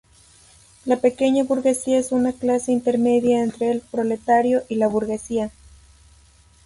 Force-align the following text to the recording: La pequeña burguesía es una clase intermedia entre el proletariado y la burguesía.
La 0.83 0.97
pequeña 0.99 1.43
burguesía 1.43 1.99
es 1.99 2.11
una 2.11 2.33
clase 2.33 2.71
intermedia 2.71 3.43
entre 3.43 3.69
el 3.69 3.81
proletariado 3.81 4.63
y 4.67 4.77
la 4.77 4.87
burguesía. 4.87 5.51